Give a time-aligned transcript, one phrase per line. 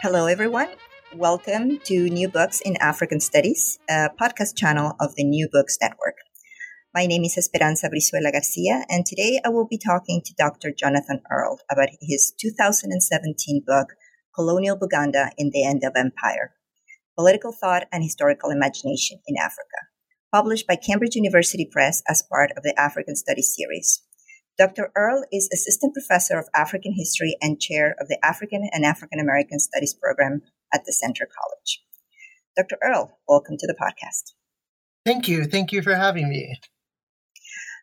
[0.00, 0.68] Hello, everyone.
[1.16, 6.14] Welcome to New Books in African Studies, a podcast channel of the New Books Network.
[6.94, 10.70] My name is Esperanza Brizuela Garcia, and today I will be talking to Dr.
[10.70, 13.88] Jonathan Earle about his 2017 book,
[14.36, 16.54] Colonial Buganda in the End of Empire
[17.16, 19.88] Political Thought and Historical Imagination in Africa,
[20.32, 24.00] published by Cambridge University Press as part of the African Studies series.
[24.58, 24.90] Dr.
[24.96, 29.60] Earle is Assistant Professor of African History and Chair of the African and African American
[29.60, 30.42] Studies program
[30.74, 31.84] at the Centre College.
[32.56, 32.76] Dr.
[32.82, 34.32] Earle, welcome to the podcast.
[35.06, 35.44] Thank you.
[35.44, 36.58] Thank you for having me.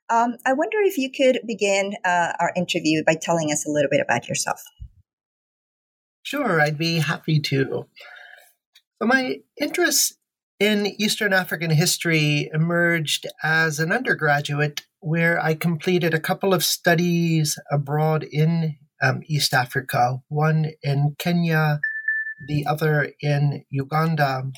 [0.09, 3.89] Um, I wonder if you could begin uh, our interview by telling us a little
[3.89, 4.62] bit about yourself.
[6.23, 7.86] Sure, I'd be happy to.
[9.02, 10.17] So, my interest
[10.60, 17.59] in Eastern African history emerged as an undergraduate where I completed a couple of studies
[17.72, 21.80] abroad in um, East Africa, one in Kenya,
[22.48, 24.50] the other in Uganda.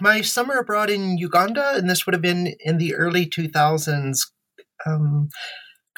[0.00, 4.20] My summer abroad in Uganda, and this would have been in the early 2000s,
[4.86, 5.30] um,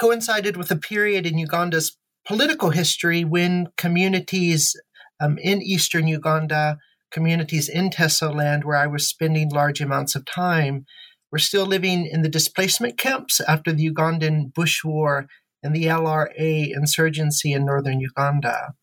[0.01, 4.75] coincided with a period in Uganda's political history when communities
[5.21, 6.79] um, in eastern Uganda,
[7.11, 10.87] communities in Teso land, where I was spending large amounts of time,
[11.31, 15.27] we're still living in the displacement camps after the Ugandan Bush War
[15.63, 18.75] and the LRA insurgency in northern Uganda.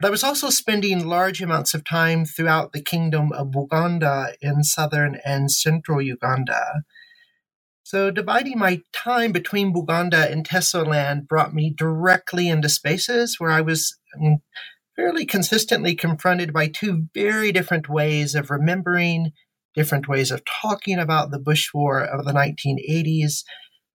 [0.00, 4.64] But I was also spending large amounts of time throughout the kingdom of Buganda in
[4.64, 6.82] southern and central Uganda.
[7.84, 13.60] So dividing my time between Buganda and Tesoland brought me directly into spaces where I
[13.60, 14.38] was um,
[14.96, 19.32] fairly consistently confronted by two very different ways of remembering
[19.74, 23.44] different ways of talking about the Bush War of the 1980s,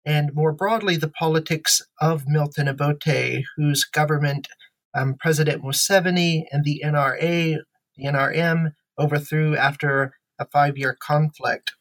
[0.05, 4.47] and more broadly, the politics of Milton Obote, whose government
[4.95, 7.57] um, President Museveni and the NRA,
[7.97, 11.73] the NRM, overthrew after a five year conflict.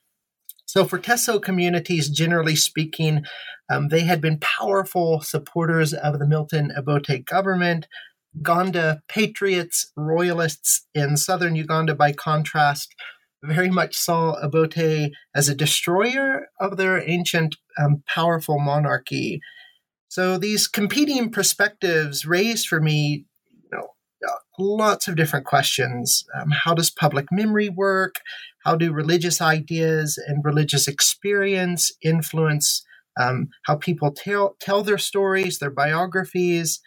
[0.67, 3.25] So, for Teso communities, generally speaking,
[3.71, 7.87] um, they had been powerful supporters of the Milton Obote government.
[8.43, 12.95] Ganda patriots, royalists in southern Uganda, by contrast,
[13.47, 19.41] very much saw Obote as a destroyer of their ancient, um, powerful monarchy.
[20.09, 23.89] So these competing perspectives raised for me, you know,
[24.59, 26.25] lots of different questions.
[26.41, 28.17] Um, how does public memory work?
[28.65, 32.85] How do religious ideas and religious experience influence
[33.21, 36.81] um, how people tell tell their stories, their biographies,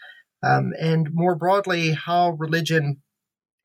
[0.43, 2.97] um, and more broadly, how religion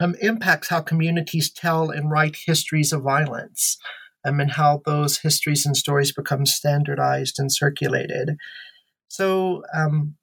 [0.04, 3.78] um, impacts how communities tell and write histories of violence
[4.24, 8.36] um, and how those histories and stories become standardized and circulated.
[9.08, 10.16] So, um,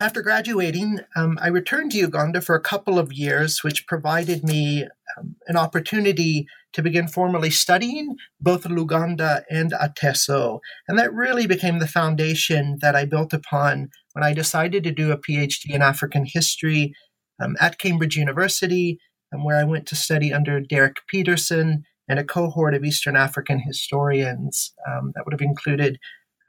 [0.00, 4.84] after graduating, um, I returned to Uganda for a couple of years, which provided me
[5.16, 10.58] um, an opportunity to begin formally studying both Luganda and Ateso.
[10.88, 15.12] And that really became the foundation that I built upon when I decided to do
[15.12, 16.92] a PhD in African history
[17.40, 18.98] um, at Cambridge University
[19.42, 24.72] where I went to study under Derek Peterson and a cohort of Eastern African historians
[24.86, 25.98] um, that would have included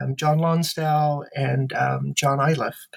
[0.02, 2.88] um, John Lonsdale and um, John Iliffe.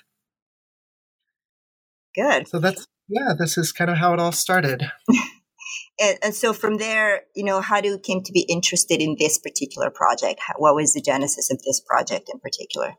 [2.15, 2.49] Good.
[2.49, 4.91] So that's, yeah, this is kind of how it all started.
[6.01, 9.17] and, and, so from there, you know, how do you came to be interested in
[9.19, 10.41] this particular project?
[10.57, 12.95] What was the genesis of this project in particular?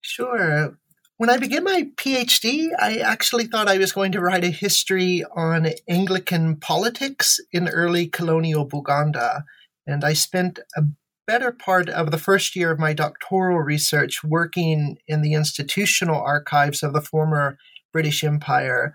[0.00, 0.78] Sure.
[1.22, 5.22] When I began my PhD, I actually thought I was going to write a history
[5.36, 9.44] on Anglican politics in early colonial Buganda.
[9.86, 10.82] And I spent a
[11.24, 16.82] better part of the first year of my doctoral research working in the institutional archives
[16.82, 17.56] of the former
[17.92, 18.92] British Empire,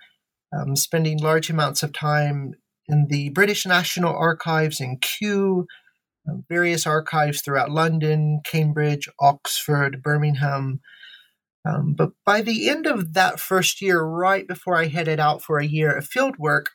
[0.52, 2.56] um, spending large amounts of time
[2.90, 5.66] in the British National Archives in Kew,
[6.30, 10.82] um, various archives throughout London, Cambridge, Oxford, Birmingham,
[11.66, 15.60] um, but by the end of that first year, right before I headed out for
[15.60, 16.72] a year of field work,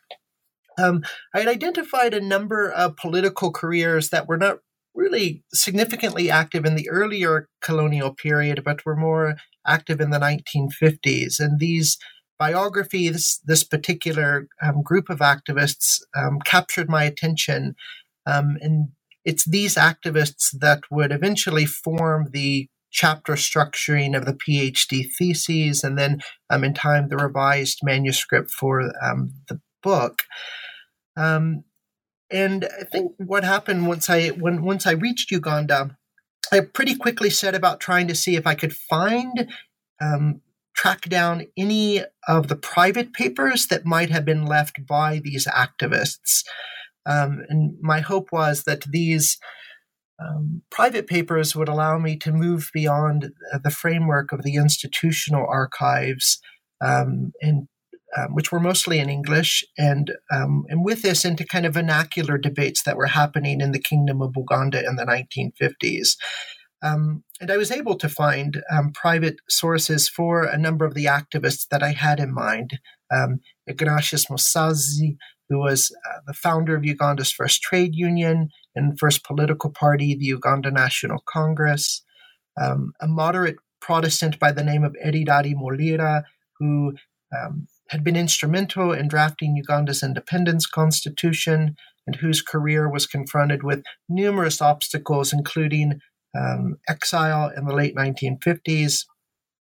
[0.78, 1.02] um,
[1.34, 4.58] I had identified a number of political careers that were not
[4.94, 9.36] really significantly active in the earlier colonial period, but were more
[9.66, 11.40] active in the 1950s.
[11.40, 11.98] And these
[12.38, 17.74] biographies, this particular um, group of activists um, captured my attention.
[18.26, 18.88] Um, and
[19.24, 25.98] it's these activists that would eventually form the chapter structuring of the PhD theses, and
[25.98, 30.22] then um, in time the revised manuscript for um, the book.
[31.16, 31.64] Um,
[32.30, 35.96] and I think what happened once I when once I reached Uganda,
[36.50, 39.48] I pretty quickly set about trying to see if I could find
[40.00, 40.40] um,
[40.74, 46.44] track down any of the private papers that might have been left by these activists.
[47.04, 49.38] Um, and my hope was that these
[50.22, 53.32] um, private papers would allow me to move beyond
[53.64, 56.40] the framework of the institutional archives
[56.82, 57.68] um, and
[58.16, 62.36] um, which were mostly in English, and um, and with this into kind of vernacular
[62.36, 66.16] debates that were happening in the Kingdom of Buganda in the 1950s.
[66.82, 71.06] Um, and I was able to find um, private sources for a number of the
[71.06, 72.80] activists that I had in mind.
[73.66, 75.16] Ignatius Musazi,
[75.52, 80.24] who was uh, the founder of Uganda's first trade union and first political party, the
[80.24, 82.02] Uganda National Congress.
[82.58, 86.22] Um, a moderate Protestant by the name of Eridadi Mulira,
[86.58, 86.94] who
[87.36, 91.76] um, had been instrumental in drafting Uganda's independence constitution
[92.06, 96.00] and whose career was confronted with numerous obstacles, including
[96.34, 99.04] um, exile in the late 1950s.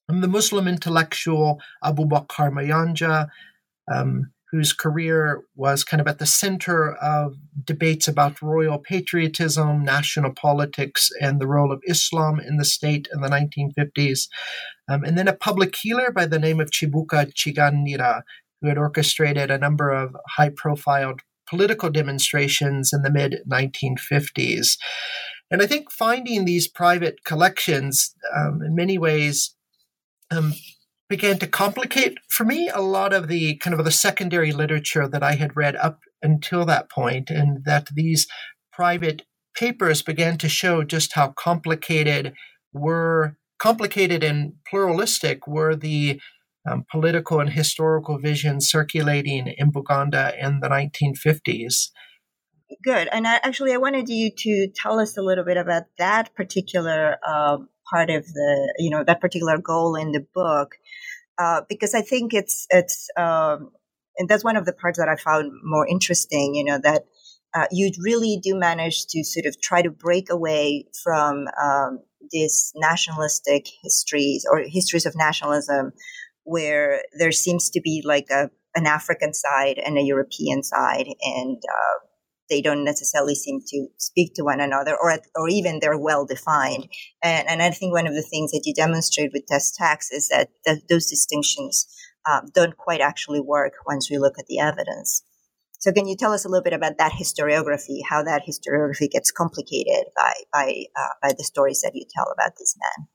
[0.09, 3.29] And the Muslim intellectual Abu Bakr Mayanja,
[3.93, 10.33] um, whose career was kind of at the center of debates about royal patriotism, national
[10.33, 14.29] politics, and the role of Islam in the state in the 1950s.
[14.91, 18.23] Um, and then a public healer by the name of Chibuka Chiganira,
[18.61, 21.17] who had orchestrated a number of high profile
[21.47, 24.79] political demonstrations in the mid 1950s.
[25.51, 29.55] And I think finding these private collections um, in many ways
[30.31, 30.55] um,
[31.09, 35.23] began to complicate for me a lot of the kind of the secondary literature that
[35.23, 38.27] I had read up until that point, and that these
[38.73, 39.23] private
[39.57, 42.35] papers began to show just how complicated
[42.73, 46.21] were complicated and pluralistic were the
[46.69, 51.91] um, political and historical visions circulating in Buganda in the 1950s.
[52.85, 53.09] Good.
[53.11, 57.17] And I, actually, I wanted you to tell us a little bit about that particular
[57.27, 57.59] uh,
[57.91, 60.77] part of the, you know, that particular goal in the book,
[61.39, 63.71] uh, because I think it's it's, um,
[64.17, 66.55] and that's one of the parts that I found more interesting.
[66.55, 67.03] You know that
[67.55, 72.01] uh, you really do manage to sort of try to break away from um,
[72.31, 75.93] these nationalistic histories or histories of nationalism,
[76.45, 81.57] where there seems to be like a an African side and a European side, and
[81.57, 82.07] uh,
[82.49, 86.89] they don't necessarily seem to speak to one another or, or even they're well defined.
[87.23, 90.29] And, and I think one of the things that you demonstrate with test tax is
[90.29, 91.87] that, that those distinctions
[92.31, 95.23] um, don't quite actually work once we look at the evidence.
[95.81, 99.31] So can you tell us a little bit about that historiography, how that historiography gets
[99.31, 103.07] complicated by, by, uh, by the stories that you tell about these men?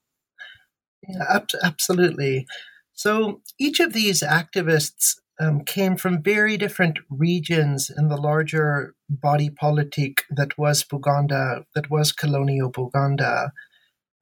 [1.09, 2.45] Yeah, absolutely.
[2.94, 9.49] So each of these activists um, came from very different regions in the larger body
[9.49, 13.51] politic that was Buganda, that was colonial Buganda.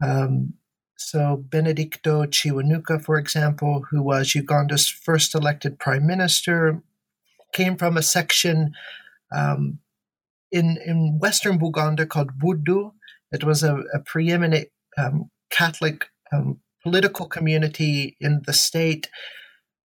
[0.04, 0.54] Um,
[0.98, 6.82] so Benedicto Kiwanuka, for example, who was Uganda's first elected prime minister,
[7.54, 8.74] came from a section
[9.32, 9.80] um,
[10.52, 12.94] in in western Buganda called Buddu.
[13.32, 19.10] It was a, a preeminent um, Catholic um, political community in the state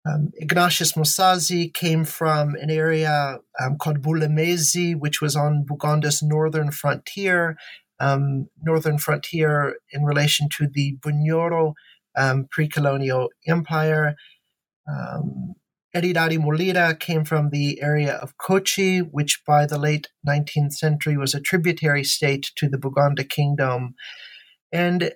[0.10, 6.72] um, Ignatius Musazi came from an area um, called Bulemezi, which was on Buganda's northern
[6.72, 7.58] frontier,
[8.00, 11.74] um, northern frontier in relation to the Bunyoro
[12.18, 14.16] um, pre-colonial empire.
[14.88, 15.54] Um,
[15.96, 21.42] Mulira came from the area of Kochi, which by the late 19th century was a
[21.42, 23.96] tributary state to the Buganda kingdom.
[24.72, 25.12] And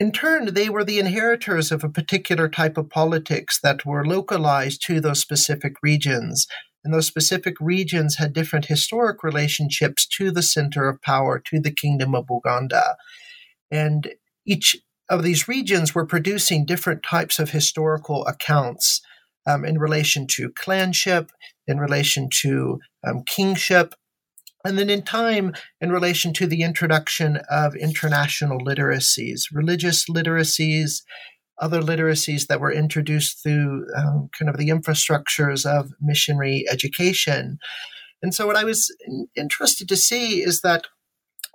[0.00, 4.82] in turn, they were the inheritors of a particular type of politics that were localized
[4.86, 6.46] to those specific regions.
[6.84, 11.72] And those specific regions had different historic relationships to the center of power, to the
[11.72, 12.94] kingdom of Buganda.
[13.70, 14.14] And
[14.46, 14.76] each
[15.10, 19.00] of these regions were producing different types of historical accounts
[19.46, 21.30] um, in relation to clanship,
[21.66, 23.94] in relation to um, kingship,
[24.68, 31.02] and then in time, in relation to the introduction of international literacies, religious literacies,
[31.58, 37.58] other literacies that were introduced through um, kind of the infrastructures of missionary education.
[38.22, 38.94] And so, what I was
[39.34, 40.86] interested to see is that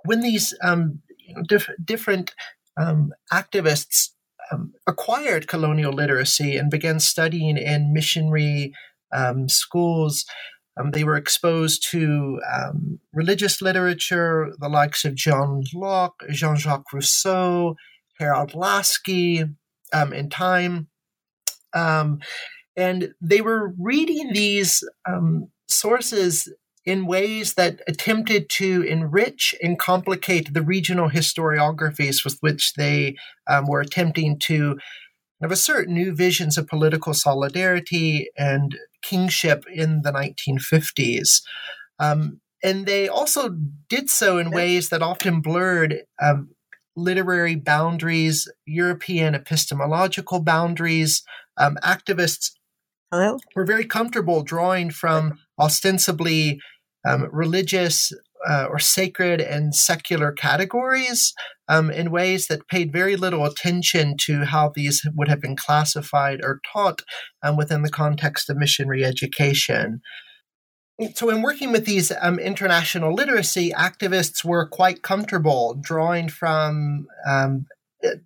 [0.04, 2.34] when these um, you know, diff- different
[2.76, 4.08] um, activists
[4.50, 8.72] um, acquired colonial literacy and began studying in missionary
[9.14, 10.24] um, schools.
[10.76, 16.92] Um, they were exposed to um, religious literature, the likes of John Locke, Jean Jacques
[16.92, 17.76] Rousseau,
[18.18, 19.44] Harold Laski,
[19.92, 20.88] um, in time.
[21.74, 22.20] Um,
[22.76, 24.82] and they were reading these
[25.68, 26.48] sources
[26.84, 33.16] in ways that attempted to enrich and complicate the regional historiographies with which they
[33.48, 34.78] um, were attempting to
[35.42, 41.42] of assert new visions of political solidarity and kingship in the 1950s.
[41.98, 43.50] Um, and they also
[43.88, 46.50] did so in ways that often blurred um,
[46.96, 51.22] literary boundaries, European epistemological boundaries.
[51.56, 52.52] Um, activists
[53.12, 53.38] Hello?
[53.54, 56.60] were very comfortable drawing from ostensibly
[57.06, 58.12] um, religious
[58.46, 61.32] uh, or sacred and secular categories
[61.68, 66.40] um, in ways that paid very little attention to how these would have been classified
[66.42, 67.02] or taught
[67.42, 70.00] um, within the context of missionary education.
[71.14, 77.66] So, in working with these um, international literacy, activists were quite comfortable drawing from um,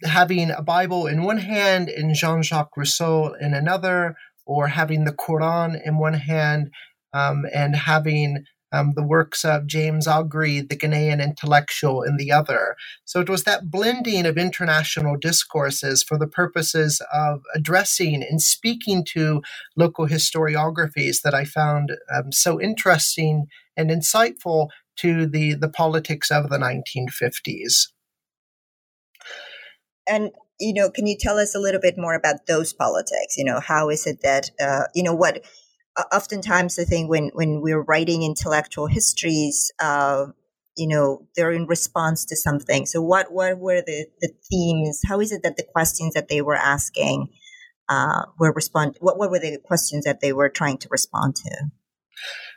[0.04, 5.12] having a Bible in one hand and Jean Jacques Rousseau in another, or having the
[5.12, 6.70] Quran in one hand
[7.14, 12.76] um, and having um, the works of James Aggrey, the Ghanaian intellectual, in the other.
[13.04, 19.04] So it was that blending of international discourses for the purposes of addressing and speaking
[19.12, 19.42] to
[19.76, 23.46] local historiographies that I found um, so interesting
[23.76, 27.88] and insightful to the, the politics of the 1950s.
[30.08, 33.36] And you know, can you tell us a little bit more about those politics?
[33.36, 35.44] You know, how is it that uh, you know what
[36.12, 40.26] oftentimes I think when when we're writing intellectual histories, uh,
[40.76, 42.86] you know, they're in response to something.
[42.86, 45.00] So what what were the the themes?
[45.06, 47.28] How is it that the questions that they were asking
[47.88, 48.96] uh, were respond?
[49.00, 51.50] What what were the questions that they were trying to respond to?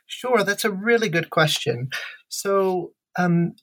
[0.05, 1.89] Sure, that's a really good question.
[2.29, 2.93] So.
[3.17, 3.55] Um,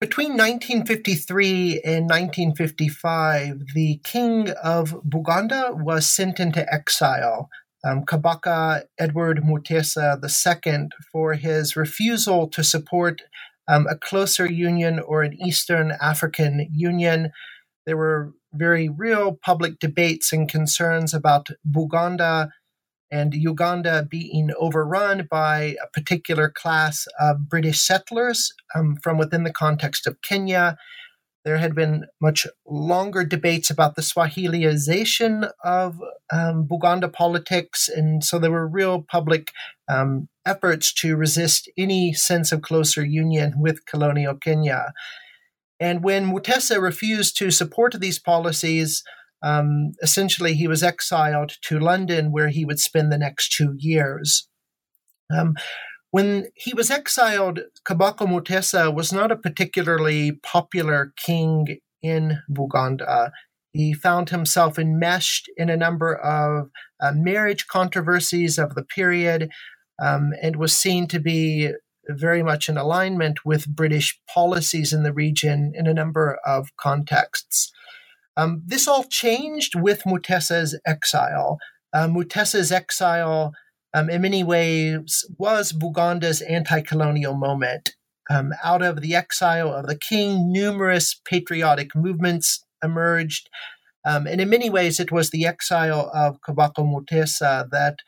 [0.00, 7.50] between 1953 and 1955, the king of Buganda was sent into exile
[7.88, 13.22] um, Kabaka Edward Mutesa II for his refusal to support
[13.66, 17.30] um, a closer union or an Eastern African union.
[17.86, 22.50] There were very real public debates and concerns about Buganda
[23.10, 29.52] and Uganda being overrun by a particular class of British settlers um, from within the
[29.52, 30.76] context of Kenya
[31.44, 36.00] there had been much longer debates about the Swahiliization of
[36.32, 39.52] um, Buganda politics, and so there were real public
[39.88, 44.92] um, efforts to resist any sense of closer union with colonial Kenya.
[45.80, 49.04] And when Mutesa refused to support these policies,
[49.42, 54.48] um, essentially he was exiled to London, where he would spend the next two years.
[55.32, 55.54] Um,
[56.10, 63.30] when he was exiled, Kabaka Mutesa was not a particularly popular king in Buganda.
[63.72, 69.50] He found himself enmeshed in a number of uh, marriage controversies of the period
[70.02, 71.72] um, and was seen to be
[72.08, 77.70] very much in alignment with British policies in the region in a number of contexts.
[78.36, 81.58] Um, this all changed with Mutesa's exile.
[81.92, 83.52] Uh, Mutesa's exile
[83.94, 87.90] um, in many ways was Buganda's anti colonial moment.
[88.30, 93.48] Um, out of the exile of the king, numerous patriotic movements emerged.
[94.04, 98.00] Um, and in many ways, it was the exile of Kabaka Mutesa that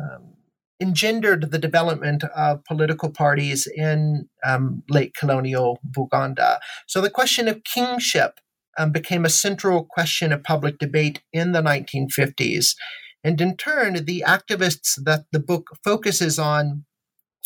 [0.00, 0.34] um,
[0.80, 6.58] engendered the development of political parties in um, late colonial Buganda.
[6.88, 8.40] So the question of kingship
[8.78, 12.74] um, became a central question of public debate in the 1950s.
[13.22, 16.84] And in turn, the activists that the book focuses on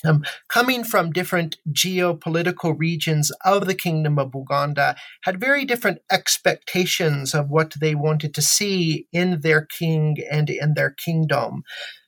[0.04, 7.34] um, coming from different geopolitical regions of the Kingdom of Buganda, had very different expectations
[7.34, 11.62] of what they wanted to see in their king and in their kingdom.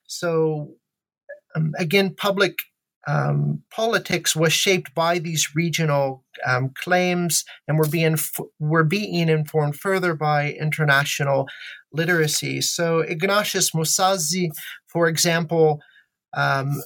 [0.07, 0.75] So,
[1.55, 2.57] um, again, public
[3.07, 8.17] um, politics was shaped by these regional um, claims, and were being
[8.59, 11.47] were being informed further by international
[11.93, 12.61] literacy.
[12.61, 14.51] So Ignatius Musazi,
[14.87, 15.81] for example,
[16.37, 16.83] um,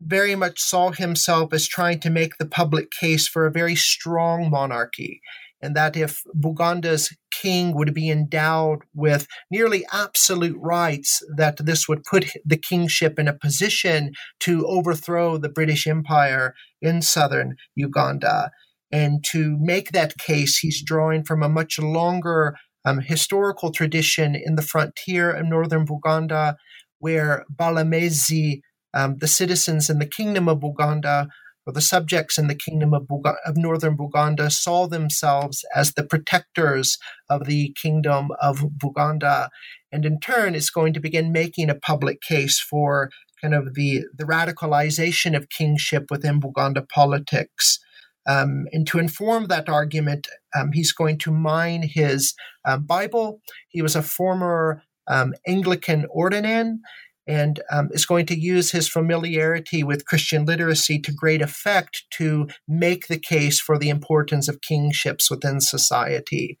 [0.00, 4.50] very much saw himself as trying to make the public case for a very strong
[4.50, 5.20] monarchy
[5.62, 12.04] and that if Buganda's king would be endowed with nearly absolute rights, that this would
[12.04, 18.50] put the kingship in a position to overthrow the British Empire in southern Uganda.
[18.92, 24.56] And to make that case, he's drawing from a much longer um, historical tradition in
[24.56, 26.56] the frontier of northern Buganda,
[26.98, 28.60] where Balamezi,
[28.94, 31.28] um, the citizens in the kingdom of Buganda,
[31.66, 33.06] or the subjects in the kingdom of,
[33.46, 39.48] of northern Buganda, saw themselves as the protectors of the kingdom of Buganda,
[39.90, 44.04] and in turn is going to begin making a public case for kind of the,
[44.16, 47.78] the radicalization of kingship within Buganda politics.
[48.26, 53.40] Um, and to inform that argument, um, he's going to mine his um, Bible.
[53.68, 56.78] He was a former um, Anglican ordinand
[57.26, 62.48] and um, is going to use his familiarity with Christian literacy to great effect to
[62.66, 66.58] make the case for the importance of kingships within society.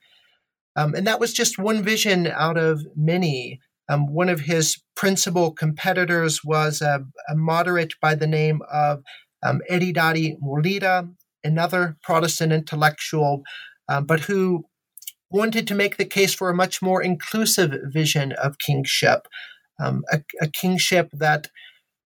[0.76, 3.60] Um, and that was just one vision out of many.
[3.88, 9.02] one of his principal competitors was a, a moderate by the name of
[9.42, 11.12] um, Eridadi Mulira,
[11.44, 13.42] another Protestant intellectual,
[13.88, 14.64] uh, but who
[15.30, 19.26] wanted to make the case for a much more inclusive vision of kingship,
[19.82, 21.48] um, a, a, kingship that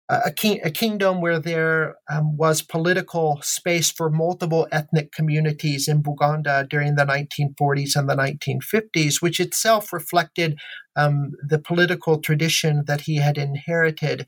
[0.08, 6.02] a, king, a kingdom where there um, was political space for multiple ethnic communities in
[6.02, 10.58] Buganda during the 1940s and the 1950s, which itself reflected
[10.94, 14.26] um, the political tradition that he had inherited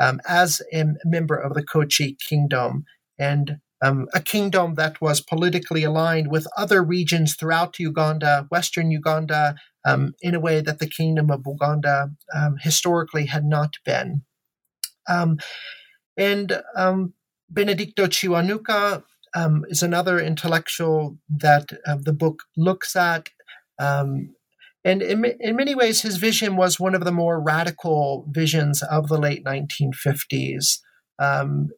[0.00, 2.84] um, as a member of the Kochi kingdom.
[3.18, 9.54] And um, a kingdom that was politically aligned with other regions throughout Uganda, Western Uganda,
[9.84, 14.22] um, in a way that the kingdom of Uganda um, historically had not been.
[15.08, 15.38] Um,
[16.16, 17.14] and um,
[17.48, 19.04] Benedicto Kiwanuka
[19.34, 23.28] um, is another intellectual that uh, the book looks at.
[23.78, 24.32] and
[24.84, 29.18] in, in many ways, his vision was one of the more radical visions of the
[29.18, 30.80] late 1950s.
[31.20, 31.68] Um,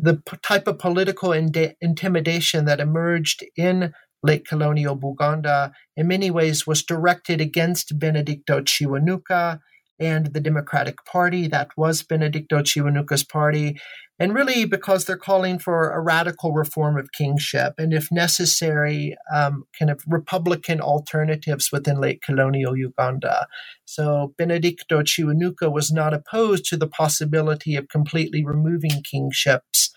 [0.00, 6.30] the p- type of political ind- intimidation that emerged in late colonial Buganda in many
[6.30, 9.60] ways was directed against Benedicto Kiwanuka
[9.98, 11.48] and the Democratic Party.
[11.48, 13.78] That was Benedicto Kiwanuka's party
[14.18, 19.64] and really because they're calling for a radical reform of kingship and, if necessary, um,
[19.78, 23.46] kind of republican alternatives within late colonial Uganda.
[23.84, 29.90] So Benedicto Kiwanuka was not opposed to the possibility of completely removing kingships.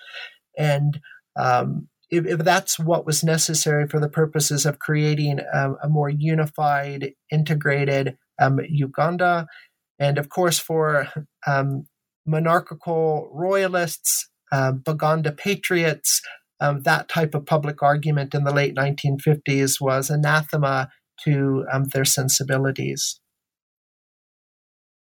[0.58, 1.00] And
[1.38, 6.10] um, if, if, that's what was necessary for the purposes of creating um, a more
[6.10, 9.48] unified, integrated um, Uganda,
[10.00, 11.08] and of course for
[11.46, 11.86] um,
[12.26, 16.22] monarchical royalists, uh, Baganda patriots.
[16.62, 20.90] Um, that type of public argument in the late 1950s was anathema
[21.24, 23.20] to um, their sensibilities.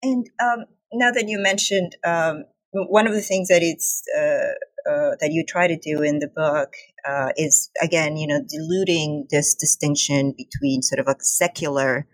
[0.03, 5.15] And um, now that you mentioned um, one of the things that it's uh, uh,
[5.21, 6.73] that you try to do in the book
[7.09, 12.07] uh, is again, you know, diluting this distinction between sort of a secular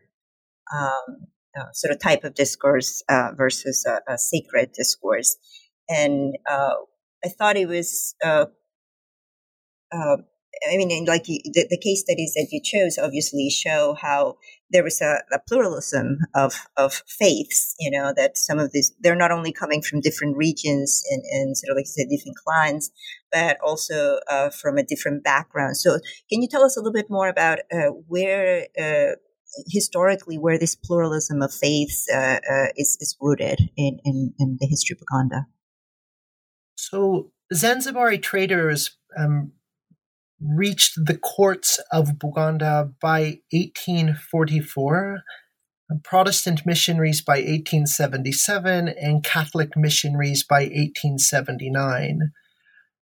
[0.74, 5.36] um, uh, sort of type of discourse uh, versus a, a, sacred discourse.
[5.88, 6.74] And uh,
[7.24, 8.46] I thought it was, uh,
[9.92, 10.16] uh,
[10.70, 14.36] I mean, like the, the, case studies that you chose obviously show how
[14.70, 19.16] there was a, a, pluralism of, of faiths, you know, that some of these, they're
[19.16, 22.90] not only coming from different regions and, and sort of like you said, different clans,
[23.32, 25.76] but also uh, from a different background.
[25.76, 27.60] So can you tell us a little bit more about
[28.06, 28.66] where
[29.68, 34.66] historically where this pluralism of faiths uh, uh, is, is rooted in, in, in, the
[34.66, 35.46] history of Uganda.
[36.76, 39.52] So Zanzibari traders um,
[40.40, 45.22] reached the courts of Buganda by 1844,
[46.04, 52.32] Protestant missionaries by 1877, and Catholic missionaries by 1879.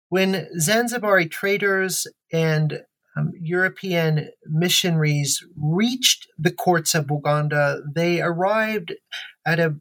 [0.08, 2.82] When Zanzibari traders and
[3.16, 8.92] um, European missionaries reached the courts of Buganda, they arrived
[9.46, 9.76] at a,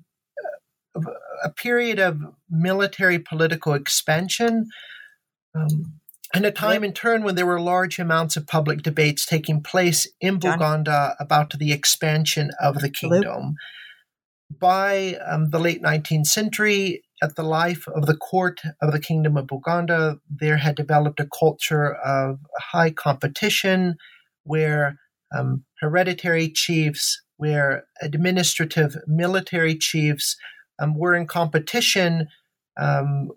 [1.44, 4.68] a period of military political expansion.
[5.54, 6.00] Um,
[6.34, 10.08] and a time in turn when there were large amounts of public debates taking place
[10.20, 13.56] in Buganda about the expansion of the kingdom.
[14.60, 19.38] By um, the late 19th century, at the life of the court of the Kingdom
[19.38, 23.96] of Buganda, there had developed a culture of high competition
[24.44, 25.00] where
[25.36, 30.38] um, hereditary chiefs, where administrative military chiefs
[30.80, 32.28] um, were in competition
[32.78, 33.30] um,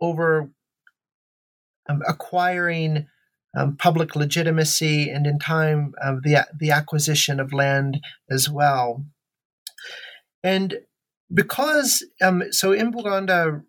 [0.00, 0.50] over
[1.88, 3.06] um, acquiring
[3.56, 9.04] um, public legitimacy and, in time, the, the acquisition of land as well.
[10.42, 10.78] And
[11.32, 13.62] because um, so in Buganda,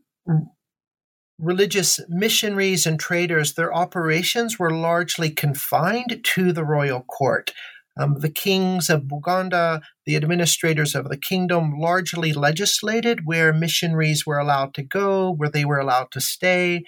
[1.40, 7.52] religious missionaries and traders, their operations were largely confined to the royal court.
[8.00, 14.40] Um, the kings of Buganda, the administrators of the kingdom, largely legislated where missionaries were
[14.40, 16.84] allowed to go, where they were allowed to stay.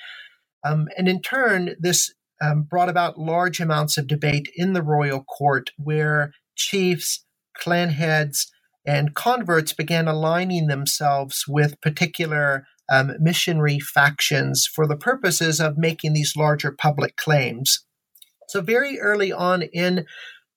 [0.65, 2.11] Um, and in turn, this
[2.41, 7.23] um, brought about large amounts of debate in the royal court where chiefs,
[7.55, 8.51] clan heads,
[8.85, 16.13] and converts began aligning themselves with particular um, missionary factions for the purposes of making
[16.13, 17.83] these larger public claims.
[18.47, 20.05] So, very early on in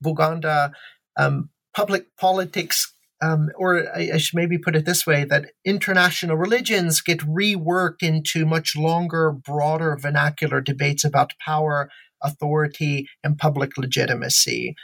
[0.05, 0.73] Buganda,
[1.19, 6.37] um, public politics, um, or I, I, should maybe put it this way, that international
[6.37, 11.89] religions get reworked into much longer, broader vernacular debates about power,
[12.23, 14.75] authority, and public legitimacy.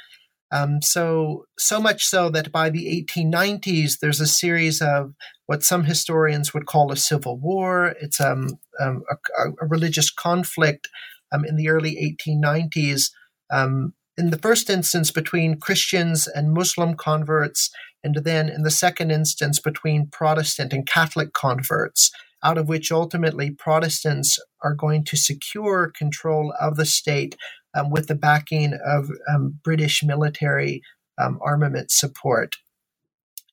[0.52, 5.14] Um, so, so much so that by the 1890s, there's a series of
[5.46, 7.94] what some historians would call a civil war.
[8.00, 10.88] It's um, um, a, a, religious conflict
[11.32, 13.10] um, in the early 1890s.
[13.50, 17.70] Um, in the first instance, between Christians and Muslim converts,
[18.04, 22.12] and then in the second instance, between Protestant and Catholic converts,
[22.44, 27.34] out of which ultimately Protestants are going to secure control of the state
[27.74, 30.82] um, with the backing of um, British military
[31.18, 32.56] um, armament support.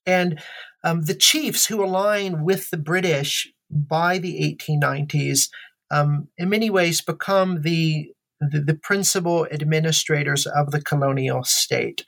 [0.05, 0.41] And
[0.83, 5.49] um, the chiefs who align with the British by the 1890s,
[5.91, 12.03] um, in many ways, become the, the, the principal administrators of the colonial state.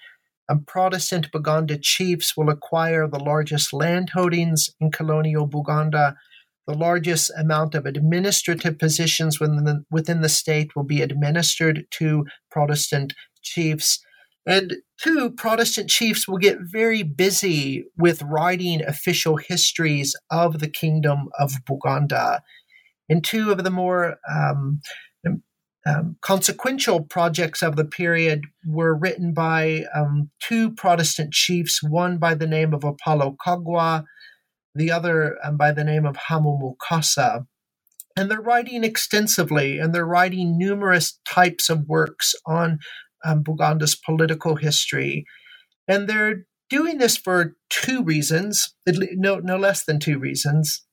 [0.49, 6.15] Um, Protestant Buganda chiefs will acquire the largest land holdings in colonial Buganda
[6.67, 12.25] the largest amount of administrative positions within the, within the state will be administered to
[12.49, 13.99] Protestant chiefs.
[14.45, 21.29] And two, Protestant chiefs will get very busy with writing official histories of the kingdom
[21.39, 22.39] of Buganda.
[23.09, 24.81] And two of the more um,
[25.85, 32.35] um, consequential projects of the period were written by um, two Protestant chiefs, one by
[32.35, 34.05] the name of Apollo Kagwa
[34.75, 37.45] the other um, by the name of Hamu Mukasa.
[38.15, 42.79] And they're writing extensively, and they're writing numerous types of works on
[43.25, 45.25] um, Buganda's political history.
[45.87, 50.83] And they're doing this for two reasons, no, no less than two reasons.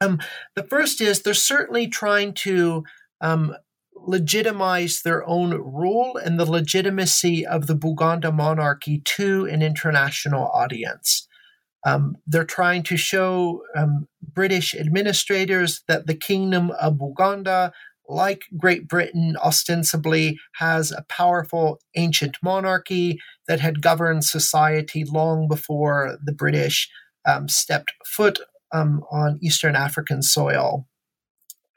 [0.00, 0.20] Um,
[0.54, 2.84] the first is they're certainly trying to
[3.20, 3.54] um,
[3.94, 11.26] legitimize their own rule and the legitimacy of the Buganda monarchy to an international audience.
[11.84, 17.72] Um, they're trying to show um, British administrators that the Kingdom of Buganda,
[18.08, 23.18] like Great Britain, ostensibly has a powerful ancient monarchy
[23.48, 26.88] that had governed society long before the British
[27.26, 28.40] um, stepped foot
[28.72, 30.86] um, on Eastern African soil.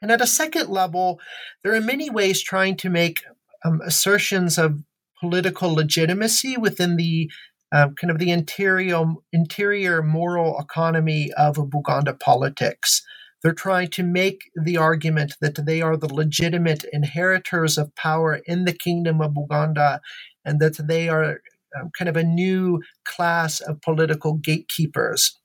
[0.00, 1.20] And at a second level,
[1.62, 3.22] they're in many ways trying to make
[3.64, 4.82] um, assertions of
[5.20, 7.30] political legitimacy within the
[7.72, 13.02] uh, kind of the interior interior moral economy of Buganda politics.
[13.42, 18.64] They're trying to make the argument that they are the legitimate inheritors of power in
[18.64, 20.00] the kingdom of Buganda
[20.44, 21.40] and that they are
[21.78, 25.38] um, kind of a new class of political gatekeepers.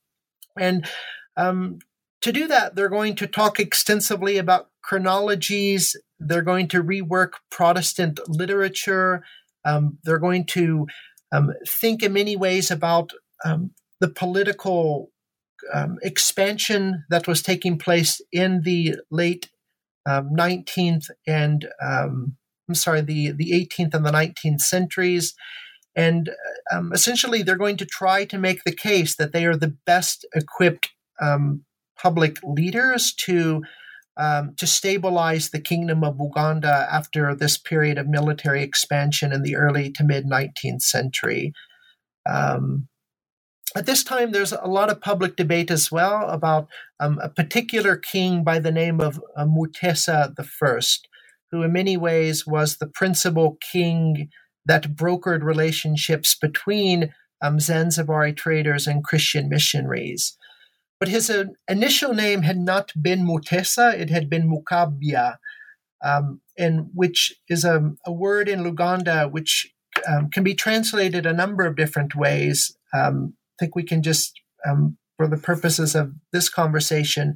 [0.57, 0.87] And
[1.37, 1.79] um,
[2.21, 5.95] to do that, they're going to talk extensively about chronologies.
[6.19, 9.23] They're going to rework Protestant literature.
[9.65, 10.87] Um, they're going to
[11.33, 13.11] um, think in many ways about
[13.43, 15.11] um, the political
[15.73, 19.49] um, expansion that was taking place in the late
[20.07, 25.33] 19th um, and um, I'm sorry, the, the 18th and the 19th centuries.
[25.95, 26.29] And
[26.71, 30.25] um, essentially, they're going to try to make the case that they are the best
[30.33, 30.89] equipped
[31.97, 33.63] public leaders to
[34.17, 39.55] um, to stabilize the kingdom of Uganda after this period of military expansion in the
[39.55, 41.53] early to mid 19th century.
[42.29, 42.87] Um,
[43.75, 46.67] at this time, there's a lot of public debate as well about
[46.99, 51.07] um, a particular king by the name of uh, Mutesa I,
[51.51, 54.29] who in many ways was the principal king
[54.65, 60.37] that brokered relationships between um, Zanzibari traders and Christian missionaries.
[61.03, 65.35] But his uh, initial name had not been Mutesa, it had been Mukabya,
[66.01, 69.67] um, and which is a, a, word in Luganda which
[70.07, 72.77] um, can be translated a number of different ways.
[72.93, 74.31] Um, I think we can just,
[74.65, 77.33] um, for the purposes of this conversation,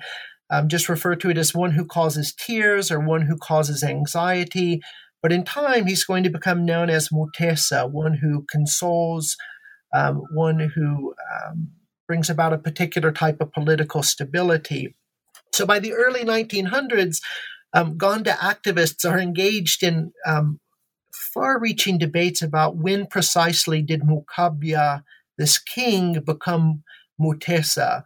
[0.50, 4.80] um, just refer to it as one who causes tears or one who causes anxiety.
[5.22, 9.36] But in time, he's going to become known as Mutesa, one who consoles,
[9.94, 11.72] um, one who um,
[12.08, 14.96] brings about a particular type of political stability.
[15.54, 17.22] So by the early 1900s,
[17.74, 20.60] um, Ganda activists are engaged in um,
[21.12, 25.04] far reaching debates about when precisely did Mukabya,
[25.38, 26.84] this king, become
[27.20, 28.04] Mutesa.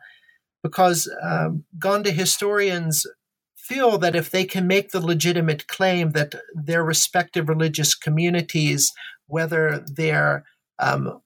[0.64, 3.06] Because um, Ganda historians
[3.56, 8.92] feel that if they can make the legitimate claim that their respective religious communities,
[9.28, 10.44] whether they're
[10.80, 11.22] um,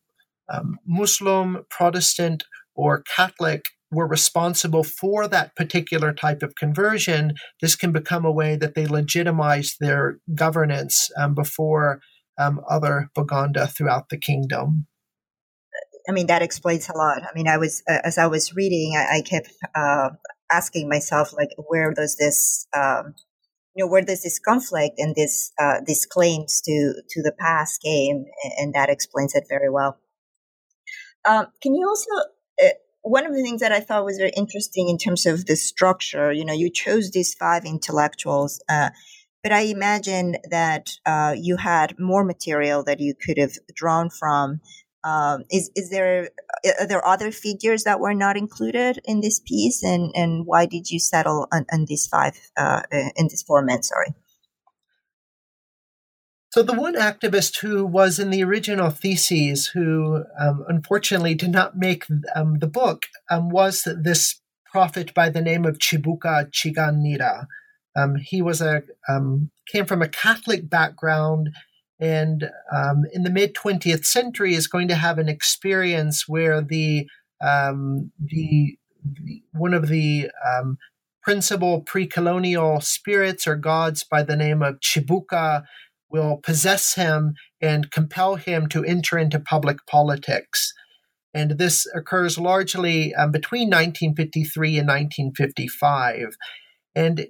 [0.49, 2.43] um, Muslim, Protestant,
[2.75, 8.55] or Catholic, were responsible for that particular type of conversion, this can become a way
[8.55, 12.01] that they legitimize their governance um, before
[12.37, 14.87] um, other Baganda throughout the kingdom.
[16.09, 17.23] I mean, that explains a lot.
[17.23, 20.09] I mean, I was, uh, as I was reading, I, I kept uh,
[20.51, 23.15] asking myself, like, where does this, um,
[23.75, 27.81] you know, where does this conflict and this, uh, these claims to, to the past
[27.81, 28.25] came?
[28.57, 29.99] And that explains it very well.
[31.27, 32.09] Um, can you also
[33.05, 36.31] one of the things that I thought was very interesting in terms of the structure,
[36.31, 38.89] you know, you chose these five intellectuals, uh,
[39.43, 44.59] but I imagine that uh, you had more material that you could have drawn from.
[45.03, 46.31] Um, is is there
[46.79, 50.89] are there other figures that were not included in this piece, and and why did
[50.89, 53.85] you settle on, on these five uh, in this format?
[53.85, 54.15] Sorry.
[56.55, 61.75] So the one activist who was in the original theses, who um, unfortunately did not
[61.75, 67.47] make um, the book, um, was this prophet by the name of Chibuka Chiganira.
[67.93, 71.49] Um, he was a um, came from a Catholic background,
[71.99, 77.05] and um, in the mid 20th century is going to have an experience where the
[77.41, 80.31] the, the, one of the
[81.21, 85.65] principal pre-colonial spirits or gods by the name of Chibuka
[86.09, 90.73] will possess him and compel him to enter into public politics.
[91.33, 96.37] And this occurs largely um, between 1953 and 1955.
[96.95, 97.27] And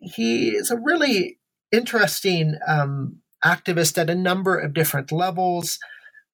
[0.00, 1.38] he is a really
[1.70, 5.78] interesting um, activist at a number of different levels.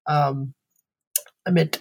[0.07, 0.53] Um,
[1.45, 1.71] I mean,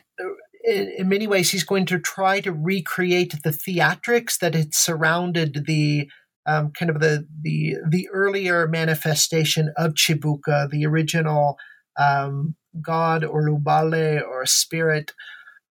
[0.65, 5.67] in, in, many ways, he's going to try to recreate the theatrics that had surrounded
[5.67, 6.09] the
[6.47, 11.59] um, kind of the the the earlier manifestation of Chibuka, the original
[11.99, 15.13] um, god or Lubale or spirit,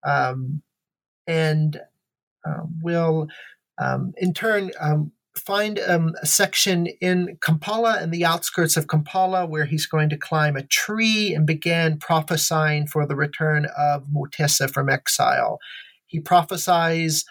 [0.05, 0.61] um,
[1.25, 1.81] and
[2.45, 3.27] uh, will
[3.79, 9.65] um, in turn um, find a section in Kampala and the outskirts of Kampala where
[9.65, 14.89] he's going to climb a tree and begin prophesying for the return of Mutesa from
[14.89, 15.59] exile.
[16.07, 17.23] He prophesies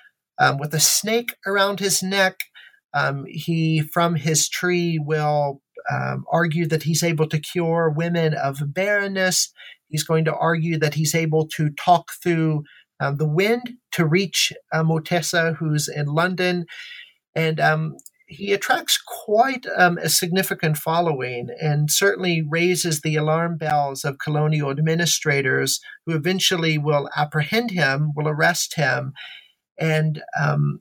[0.58, 2.38] with a snake around his neck
[2.96, 5.60] um, he, from his tree, will
[5.92, 9.52] um, argue that he's able to cure women of barrenness.
[9.88, 12.64] He's going to argue that he's able to talk through
[12.98, 14.82] uh, the wind to reach uh,
[15.52, 16.64] who's in London.
[17.34, 24.04] And um, he attracts quite um, a significant following and certainly raises the alarm bells
[24.04, 29.12] of colonial administrators who eventually will apprehend him, will arrest him.
[29.78, 30.80] And um,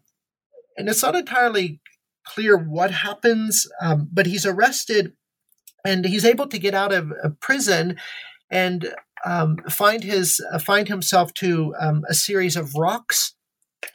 [0.77, 1.79] and it's not entirely
[2.25, 5.13] clear what happens, um, but he's arrested
[5.85, 7.97] and he's able to get out of, prison
[8.49, 8.93] and
[9.25, 13.35] um, find his uh, find himself to um, a series of rocks,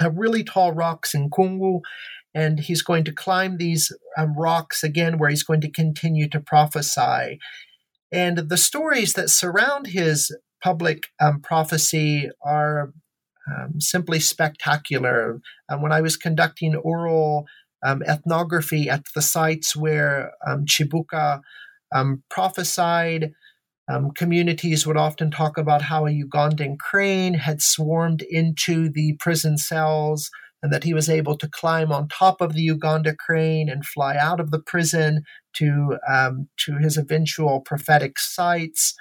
[0.03, 1.81] uh, really tall rocks in Kungu,
[2.35, 6.41] and he's going to climb these um, rocks again, where he's going to continue to
[6.41, 7.39] prophesy.
[8.13, 12.93] And the stories that surround his public um, prophecy are
[13.49, 15.41] um, simply spectacular.
[15.79, 17.47] when I was conducting oral
[17.85, 21.41] um, ethnography at the sites where um, Chibuka
[21.95, 23.33] um, prophesied.
[23.91, 29.59] Um, communities would often talk about how a Ugandan crane had swarmed into the prison
[29.59, 30.31] cells
[30.63, 34.17] and that he was able to climb on top of the Uganda crane and fly
[34.17, 35.23] out of the prison
[35.55, 38.95] to um, to his eventual prophetic sites.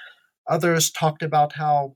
[0.49, 1.95] Others talked about how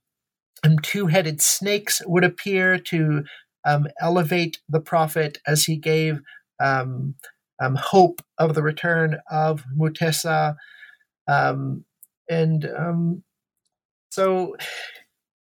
[0.63, 3.23] um, two-headed snakes would appear to
[3.65, 6.19] um, elevate the prophet as he gave
[6.63, 7.15] um,
[7.61, 10.55] um, hope of the return of Mutesa.
[11.27, 11.85] Um,
[12.29, 13.23] and um,
[14.09, 14.55] so,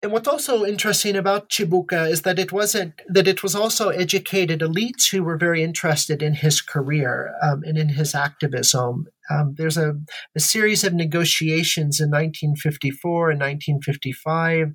[0.01, 4.59] and what's also interesting about Chibuka is that it wasn't that it was also educated
[4.59, 9.07] elites who were very interested in his career um, and in his activism.
[9.29, 9.95] Um, there's a,
[10.35, 14.73] a, series of negotiations in 1954 and 1955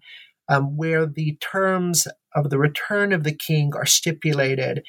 [0.49, 4.83] um, where the terms of the return of the king are stipulated,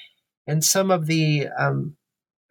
[0.50, 1.96] and some of the um,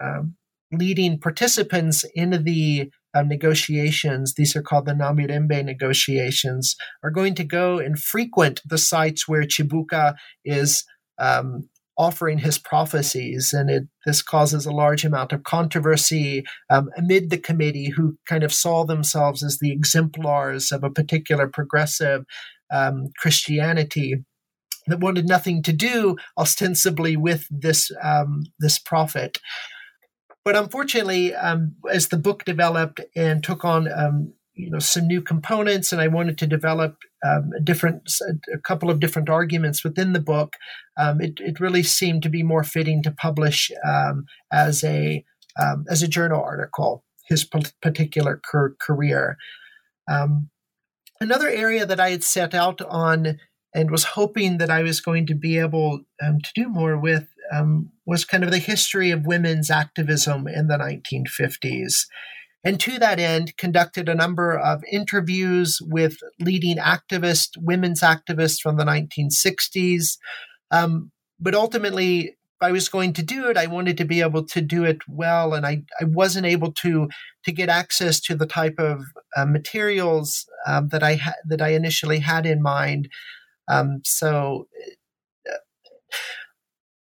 [0.03, 0.37] um,
[0.73, 7.45] leading participants in the um, negotiations, these are called the Namirembe negotiations, are going to
[7.45, 10.85] go and frequent the sites where Chibuka is
[11.19, 17.31] um, offering his prophecies, and it, this causes a large amount of controversy um, amid
[17.31, 22.25] the committee, who kind of saw themselves as the exemplars of a particular progressive
[22.71, 24.23] um, Christianity
[24.89, 29.39] that wanted nothing to do ostensibly with this um, this prophet.
[30.45, 35.21] But unfortunately, um, as the book developed and took on um, you know some new
[35.21, 38.11] components, and I wanted to develop um, a different
[38.55, 40.57] a couple of different arguments within the book,
[40.97, 45.25] um, it, it really seemed to be more fitting to publish um, as a
[45.91, 47.45] as a journal article his
[47.83, 48.41] particular
[48.81, 49.37] career.
[51.21, 53.39] another area that I had set out on
[53.75, 57.29] and was hoping that I was going to be able um, to do more with
[57.53, 62.07] um, was kind of the history of women's activism in the 1950s.
[62.65, 68.77] And to that end, conducted a number of interviews with leading activists, women's activists from
[68.77, 70.19] the 1960s.
[70.71, 72.21] Um, but ultimately,
[72.61, 74.99] if I was going to do it, I wanted to be able to do it
[75.07, 77.09] well, and I, I wasn't able to
[77.45, 79.05] to get access to the type of
[79.37, 83.09] uh, materials um, that I ha- that I initially had in mind.
[83.69, 84.69] Um, so,
[85.49, 85.57] uh,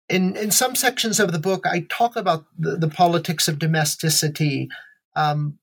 [0.10, 4.70] in in some sections of the book, I talk about the, the politics of domesticity.
[5.16, 5.60] Um,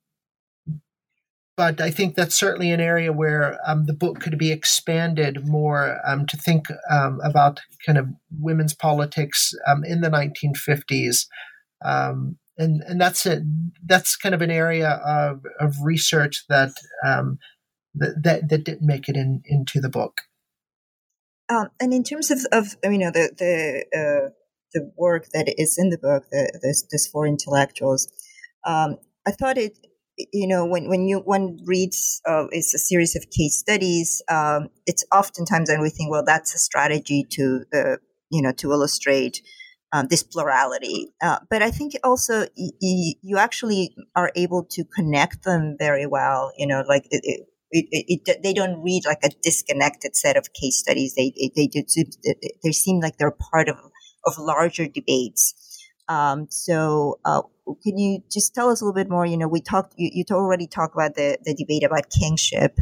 [1.56, 6.00] but I think that's certainly an area where um, the book could be expanded more
[6.06, 11.26] um, to think um, about kind of women's politics um, in the 1950s,
[11.82, 13.42] um, and and that's it.
[13.85, 16.72] That's kind of an area of, of research that,
[17.04, 17.38] um,
[17.94, 20.22] that that that didn't make it in into the book.
[21.48, 24.30] Um, and in terms of, of you know the the uh,
[24.74, 28.09] the work that is in the book, the, this, this four intellectuals,
[28.66, 29.78] um, I thought it
[30.32, 34.68] you know when when you one reads uh, it's a series of case studies, um,
[34.87, 37.96] it's oftentimes and we think well that's a strategy to uh,
[38.30, 39.42] you know to illustrate.
[39.92, 44.85] Um, this plurality, uh, but I think also y- y- you actually are able to
[44.85, 46.50] connect them very well.
[46.59, 50.52] You know, like it, it, it, it, they don't read like a disconnected set of
[50.52, 51.14] case studies.
[51.14, 51.85] They they they,
[52.62, 53.76] they seem like they're part of
[54.26, 55.55] of larger debates.
[56.09, 57.42] Um, so, uh,
[57.83, 59.26] can you just tell us a little bit more?
[59.26, 59.94] You know, we talked.
[59.96, 62.79] You, you already talked about the the debate about kingship,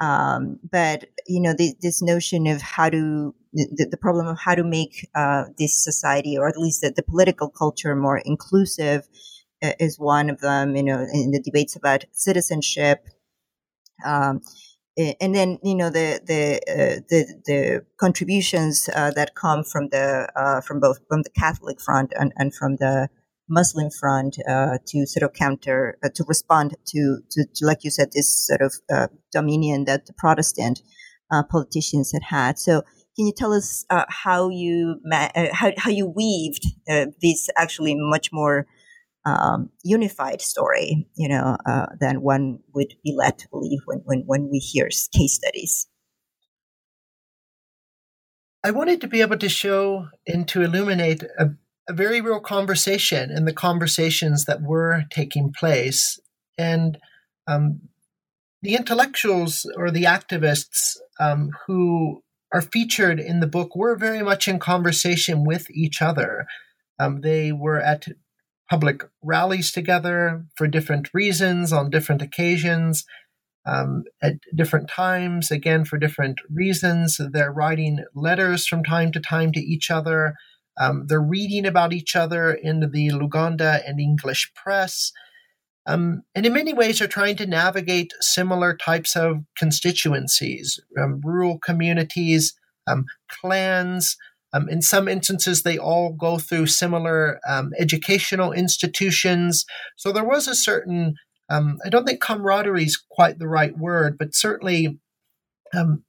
[0.00, 4.54] um, but you know, the, this notion of how to the, the problem of how
[4.54, 9.06] to make uh, this society, or at least the, the political culture, more inclusive,
[9.62, 10.74] uh, is one of them.
[10.74, 13.06] You know, in the debates about citizenship
[14.04, 14.40] um,
[15.20, 20.28] and then you know the the uh, the, the contributions uh, that come from the
[20.34, 23.08] uh, from both from the Catholic front and, and from the
[23.48, 27.90] Muslim front uh, to sort of counter uh, to respond to, to, to like you
[27.90, 30.82] said this sort of uh, dominion that the Protestant
[31.50, 32.58] politicians had had.
[32.58, 32.82] So
[33.16, 36.66] can you tell us how you ma- how how you weaved
[37.22, 38.66] this actually much more
[39.28, 44.22] um, unified story, you know, uh, than one would be led to believe when, when,
[44.26, 45.86] when we hear case studies.
[48.64, 51.50] I wanted to be able to show and to illuminate a,
[51.88, 56.18] a very real conversation and the conversations that were taking place.
[56.56, 56.98] And
[57.46, 57.82] um,
[58.62, 64.48] the intellectuals or the activists um, who are featured in the book were very much
[64.48, 66.46] in conversation with each other.
[66.98, 68.06] Um, they were at
[68.68, 73.04] public rallies together for different reasons on different occasions
[73.66, 77.20] um, at different times, again, for different reasons.
[77.32, 80.34] They're writing letters from time to time to each other.
[80.80, 85.12] Um, they're reading about each other in the Luganda and English press.
[85.86, 91.58] Um, and in many ways, are trying to navigate similar types of constituencies, um, rural
[91.58, 92.54] communities,
[92.86, 94.16] um, clans,
[94.52, 99.66] um, in some instances, they all go through similar um, educational institutions.
[99.96, 101.14] So there was a certain,
[101.50, 104.98] um, I don't think camaraderie is quite the right word, but certainly
[105.74, 106.04] um,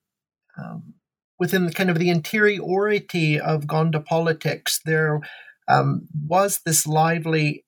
[0.58, 0.94] um,
[1.38, 5.20] within the kind of the interiority of Ganda politics, there
[5.68, 7.66] um, was this lively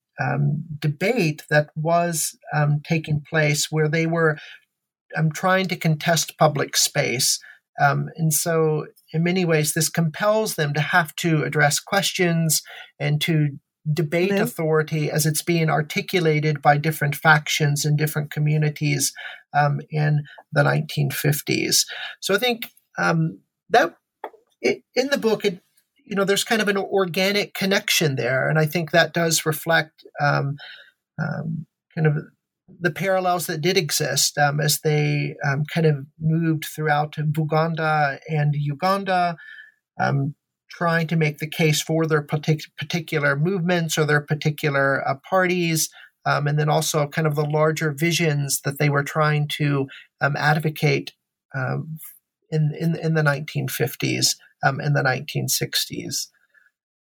[0.77, 2.37] debate that was
[2.83, 4.37] taking place where they were
[5.33, 7.39] trying to contest public space.
[7.81, 12.61] Um, and so, in many ways, this compels them to have to address questions
[12.99, 13.49] and to
[13.91, 14.43] debate mm-hmm.
[14.43, 19.11] authority as it's being articulated by different factions and different communities
[19.53, 21.85] um, in the 1950s.
[22.19, 23.39] So I think um,
[23.69, 23.95] that
[24.61, 25.61] it, in the book, it,
[26.05, 30.03] you know, there's kind of an organic connection there, and I think that does reflect
[30.19, 30.57] um,
[31.21, 32.17] um kind of
[32.79, 38.53] the parallels that did exist um, as they um, kind of moved throughout Buganda and
[38.55, 39.37] Uganda,
[39.99, 40.35] um,
[40.69, 45.89] trying to make the case for their partic- particular movements or their particular uh, parties,
[46.25, 49.87] um, and then also kind of the larger visions that they were trying to
[50.21, 51.13] um, advocate
[51.55, 51.97] um,
[52.51, 56.27] in, in, in the 1950s um, and the 1960s.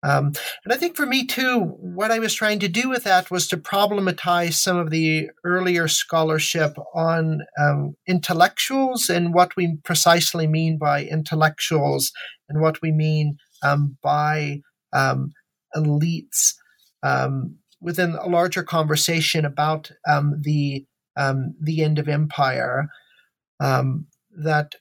[0.03, 0.33] Um,
[0.65, 3.49] and I think for me too, what I was trying to do with that was
[3.49, 10.79] to problematize some of the earlier scholarship on um, intellectuals and what we precisely mean
[10.79, 12.13] by intellectuals
[12.49, 14.61] and what we mean um, by
[14.93, 15.33] um,
[15.75, 16.55] elites
[17.03, 20.85] um, within a larger conversation about um, the
[21.61, 22.89] the end of empire.
[23.59, 24.75] that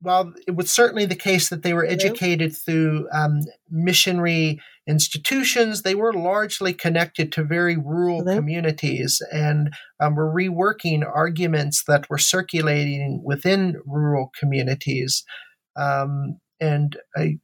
[0.00, 3.40] while it was certainly the case that they were educated through um,
[3.70, 8.36] missionary institutions, they were largely connected to very rural Hello?
[8.36, 15.22] communities and um, were reworking arguments that were circulating within rural communities.
[15.76, 17.38] Um, and I,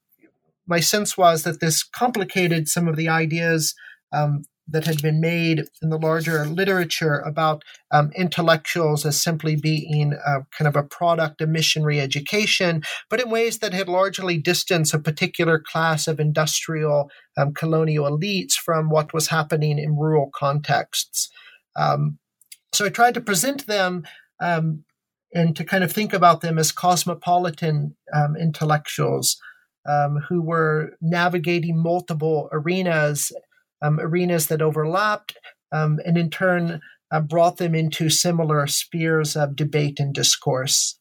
[0.67, 3.75] my sense was that this complicated some of the ideas
[4.13, 7.63] um, that had been made in the larger literature about
[7.93, 13.31] um, intellectuals as simply being a, kind of a product of missionary education, but in
[13.31, 19.15] ways that had largely distanced a particular class of industrial um, colonial elites from what
[19.15, 21.31] was happening in rural contexts.
[21.77, 22.19] Um,
[22.73, 24.05] so I tried to present them
[24.41, 24.85] um,
[25.33, 29.37] and to kind of think about them as cosmopolitan um, intellectuals.
[29.89, 33.31] Um, who were navigating multiple arenas
[33.83, 35.37] arenas that overlapped,
[35.73, 40.99] um, and in turn uh, brought them into similar spheres of debate and discourse.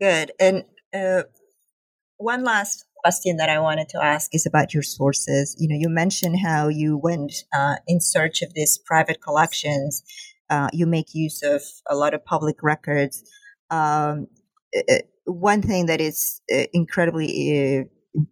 [0.00, 0.32] Good.
[0.40, 1.24] And uh,
[2.16, 5.54] one last question that I wanted to ask is about your sources.
[5.58, 10.02] You know, you mentioned how you went uh, in search of these private collections.
[10.50, 13.22] Uh, you make use of a lot of public records.
[13.70, 14.26] Um,
[14.76, 17.88] uh, one thing that is uh, incredibly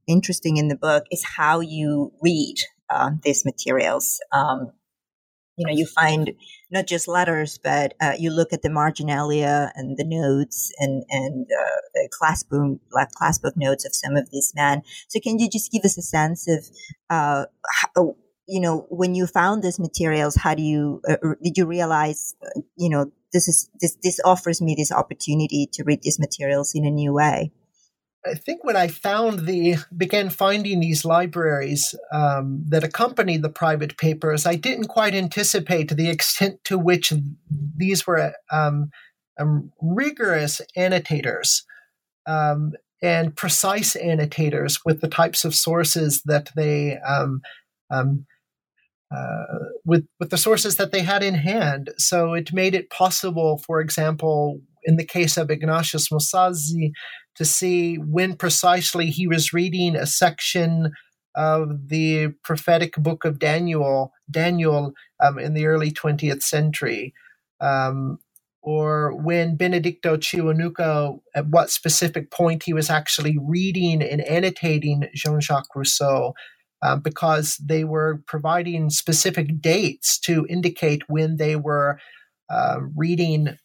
[0.07, 2.57] interesting in the book is how you read
[2.91, 4.21] uh, these materials.
[4.33, 4.73] Um,
[5.57, 6.33] you know, you find
[6.71, 11.47] not just letters, but uh, you look at the marginalia and the notes and and
[11.47, 12.45] uh, the class
[12.91, 13.09] like
[13.57, 14.83] notes of some of these men.
[15.09, 16.65] So, can you just give us a sense of,
[17.11, 18.17] uh, how,
[18.49, 22.61] you know, when you found these materials, how do you uh, did you realize, uh,
[22.77, 26.87] you know, this is this this offers me this opportunity to read these materials in
[26.87, 27.53] a new way?
[28.25, 33.97] I think when I found the began finding these libraries um, that accompany the private
[33.99, 37.13] papers, I didn't quite anticipate the extent to which
[37.77, 38.91] these were um,
[39.41, 41.65] um, rigorous annotators
[42.27, 47.41] um, and precise annotators with the types of sources that they um,
[47.91, 48.27] um,
[49.15, 51.91] uh, with with the sources that they had in hand.
[51.99, 56.93] So it made it possible, for example, in the case of Ignatius Musazi,
[57.37, 60.93] to see when precisely he was reading a section
[61.35, 67.15] of the prophetic book of Daniel, Daniel um, in the early 20th century,
[67.61, 68.19] um,
[68.61, 75.75] or when Benedicto Kiwanuka, at what specific point he was actually reading and annotating Jean-Jacques
[75.75, 76.35] Rousseau,
[76.83, 81.99] um, because they were providing specific dates to indicate when they were
[82.51, 83.57] uh, reading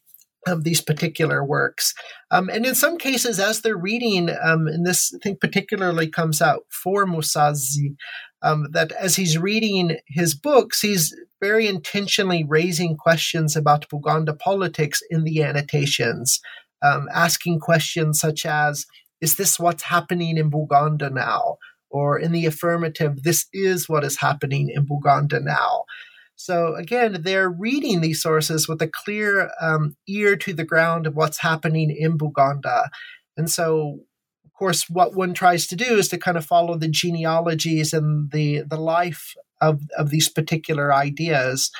[0.47, 1.93] of these particular works.
[2.31, 6.41] Um, and in some cases, as they're reading, um, and this I think particularly comes
[6.41, 7.95] out for Musazi,
[8.41, 15.01] um, that as he's reading his books, he's very intentionally raising questions about Buganda politics
[15.09, 16.39] in the annotations,
[16.83, 18.85] um, asking questions such as,
[19.21, 21.57] is this what's happening in Buganda now?
[21.89, 25.85] Or in the affirmative, this is what is happening in Buganda now.
[26.37, 31.15] So again, they're reading these sources with a clear um, ear to the ground of
[31.15, 32.89] what's happening in Buganda.
[33.35, 33.99] And so,
[34.45, 38.31] of course, what one tries to do is to kind of follow the genealogies and
[38.31, 41.71] the, the life of, of these particular ideas.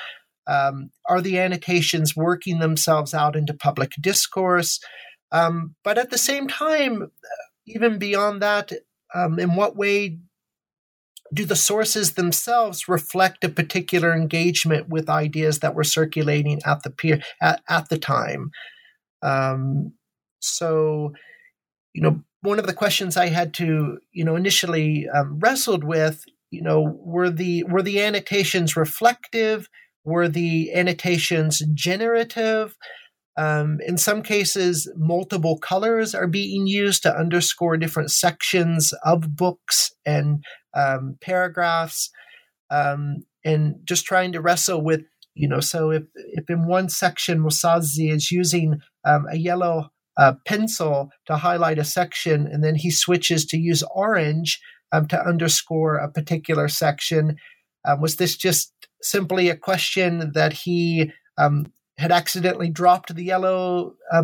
[0.47, 4.79] Um, are the annotations working themselves out into public discourse?
[5.31, 7.11] Um, but at the same time,
[7.67, 8.71] even beyond that,
[9.13, 10.17] um, in what way
[11.34, 16.89] do the sources themselves reflect a particular engagement with ideas that were circulating at the
[16.89, 18.51] peer at, at the time?
[19.21, 19.93] Um,
[20.39, 21.13] so
[21.93, 26.23] you know one of the questions i had to you know initially um, wrestled with
[26.51, 29.69] you know were the were the annotations reflective?
[30.03, 32.78] Were the annotations generative
[33.38, 39.91] um, in some cases, multiple colors are being used to underscore different sections of books
[40.05, 42.09] and um, paragraphs,
[42.71, 45.01] um, and just trying to wrestle with,
[45.35, 50.33] you know, so if, if in one section Musazi is using um, a yellow uh,
[50.45, 54.59] pencil to highlight a section, and then he switches to use orange
[54.91, 57.38] um, to underscore a particular section.
[57.85, 63.93] Um, was this just simply a question that he um, had accidentally dropped the yellow
[64.11, 64.23] uh,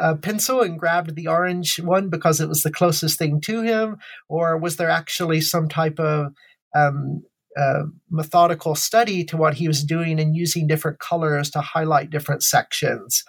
[0.00, 3.98] uh, pencil and grabbed the orange one because it was the closest thing to him,
[4.28, 6.32] or was there actually some type of
[6.76, 7.22] um,
[7.56, 12.42] uh, methodical study to what he was doing and using different colors to highlight different
[12.42, 13.24] sections?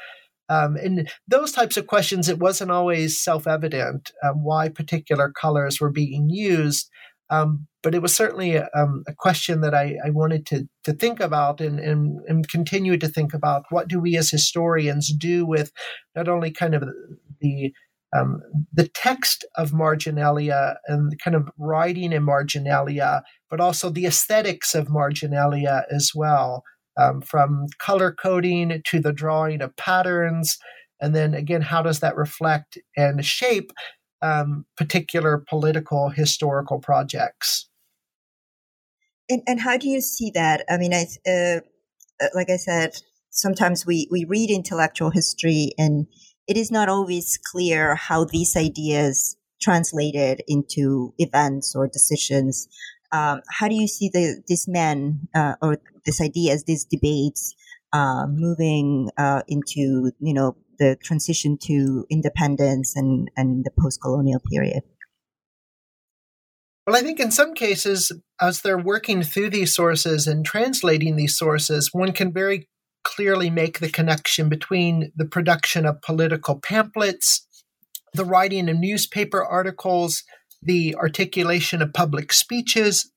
[0.50, 5.80] Um, and those types of questions, it wasn't always self evident um, why particular colors
[5.80, 6.90] were being used.
[7.30, 10.94] Um, but it was certainly a, um, a question that I, I, wanted to, to
[10.94, 13.66] think about and, and, and, continue to think about.
[13.70, 15.72] What do we as historians do with
[16.16, 16.84] not only kind of
[17.40, 17.72] the
[18.18, 18.42] um,
[18.74, 24.90] the text of marginalia and kind of writing in marginalia, but also the aesthetics of
[24.90, 26.64] marginalia as well,
[27.00, 30.58] um, from color coding to the drawing of patterns.
[31.00, 33.72] And then again, how does that reflect and shape
[34.22, 37.70] um, particular political historical projects.
[39.30, 40.66] And, and how do you see that?
[40.70, 41.60] I mean, I, uh,
[42.22, 42.94] uh, like I said,
[43.30, 46.08] sometimes we, we read intellectual history and
[46.48, 52.68] it is not always clear how these ideas translated into events or decisions.
[53.12, 57.54] Um, how do you see the, these men uh, or these ideas, these debates
[57.94, 64.42] uh, moving uh, into, you know, the transition to independence and, and the post colonial
[64.52, 64.82] period?
[66.88, 68.12] Well, I think in some cases,
[68.42, 72.68] as they're working through these sources and translating these sources, one can very
[73.04, 77.48] clearly make the connection between the production of political pamphlets,
[78.14, 80.24] the writing of newspaper articles,
[80.62, 83.12] the articulation of public speeches,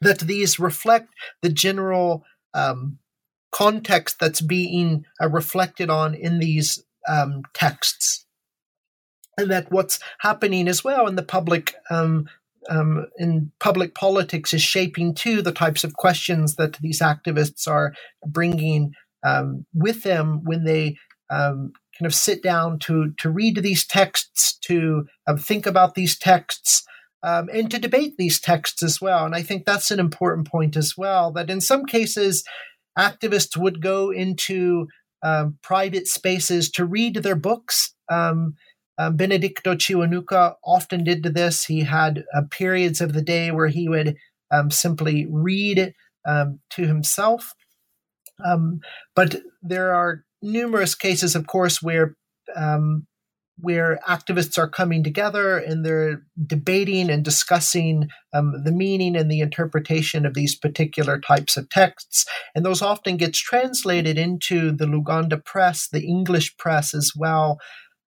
[0.00, 1.08] that these reflect
[1.42, 2.24] the general
[2.54, 2.98] um,
[3.52, 8.26] context that's being uh, reflected on in these um, texts.
[9.38, 12.28] And that what's happening as well in the public um,
[12.68, 17.92] um, in public politics is shaping too the types of questions that these activists are
[18.26, 18.92] bringing
[19.24, 20.96] um, with them when they
[21.30, 26.18] um, kind of sit down to to read these texts, to um, think about these
[26.18, 26.84] texts,
[27.22, 29.24] um, and to debate these texts as well.
[29.24, 31.32] And I think that's an important point as well.
[31.32, 32.44] That in some cases,
[32.98, 34.86] activists would go into
[35.22, 37.94] um, private spaces to read their books.
[38.10, 38.54] Um,
[38.98, 41.64] um, Benedicto Kiwanuka often did this.
[41.64, 44.16] He had uh, periods of the day where he would
[44.50, 45.94] um, simply read
[46.26, 47.54] um, to himself.
[48.44, 48.80] Um,
[49.14, 52.16] but there are numerous cases, of course, where
[52.54, 53.06] um,
[53.58, 59.40] where activists are coming together and they're debating and discussing um, the meaning and the
[59.40, 62.24] interpretation of these particular types of texts.
[62.54, 67.58] And those often gets translated into the Luganda press, the English press as well.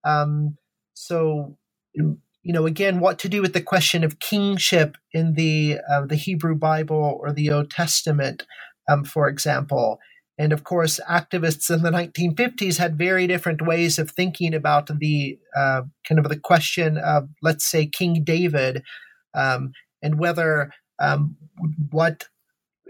[0.04, 0.58] Um,
[0.94, 1.58] so,
[1.94, 6.16] you know, again, what to do with the question of kingship in the uh, the
[6.16, 8.46] Hebrew Bible or the Old Testament,
[8.90, 10.00] um, for example.
[10.38, 15.40] And of course, activists in the 1950s had very different ways of thinking about the
[15.56, 18.84] uh, kind of the question of, let's say, King David,
[19.34, 19.72] um,
[20.02, 21.38] and whether um,
[21.90, 22.26] what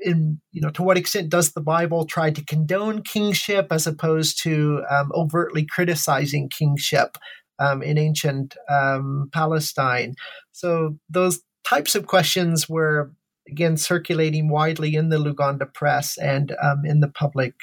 [0.01, 4.41] in you know to what extent does the Bible try to condone kingship as opposed
[4.43, 7.17] to um, overtly criticizing kingship
[7.59, 10.15] um, in ancient um, Palestine?
[10.51, 13.11] So those types of questions were
[13.49, 17.53] again circulating widely in the Luganda press and um, in the public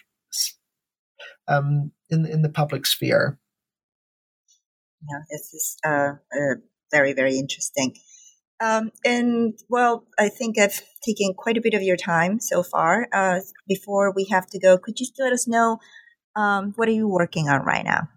[1.49, 3.39] um, in in the public sphere.
[5.11, 6.55] Yeah, this is uh, uh,
[6.91, 7.95] very very interesting.
[8.61, 13.09] Um, and well, I think I've taken quite a bit of your time so far.
[13.13, 15.79] Uh, before we have to go, could you let us know
[16.37, 18.09] um, what are you working on right now?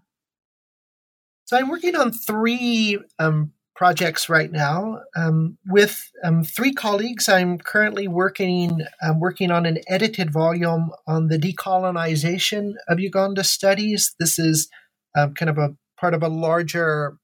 [1.46, 7.28] So I'm working on three um, projects right now um, with um, three colleagues.
[7.28, 14.14] I'm currently working um, working on an edited volume on the decolonization of Uganda studies.
[14.18, 14.68] This is
[15.16, 17.18] um, kind of a part of a larger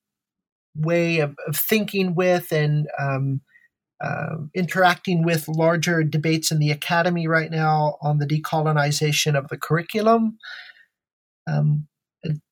[0.77, 2.87] way of, of thinking with and
[4.03, 9.57] uh, interacting with larger debates in the academy right now on the decolonization of the
[9.57, 10.39] curriculum.
[11.49, 11.87] Um,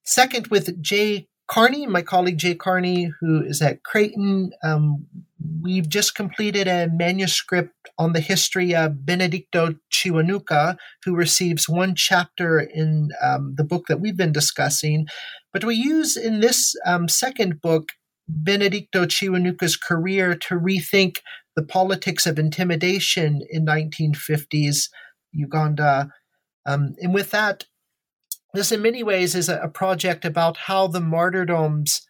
[0.05, 5.05] second, with Jay Carney, my colleague Jay Carney, who is at Creighton, um,
[5.61, 12.61] we've just completed a manuscript on the history of Benedicto Kiwanuka, who receives one chapter
[12.61, 15.09] in um, the book that we've been discussing.
[15.53, 17.89] But we use in this um, second book
[18.29, 21.17] Benedicto Kiwanuka's career to rethink
[21.57, 24.89] the politics of intimidation in 1950s
[25.33, 26.11] Uganda.
[26.65, 27.65] Um, and with that,
[28.55, 32.03] this, in many ways, is a, project about how the martyrdoms